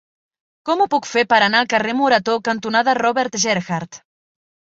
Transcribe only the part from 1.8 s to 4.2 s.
Morató cantonada Robert Gerhard?